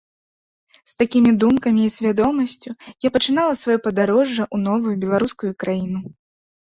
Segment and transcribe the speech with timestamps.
[0.91, 2.69] З такімі думкамі і свядомасцю
[3.07, 5.99] я пачынала сваё падарожжа ў новую беларускую краіну.